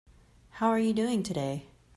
How 0.53 0.69
are 0.69 0.79
you 0.79 0.93
doing 0.93 1.21
today? 1.21 1.67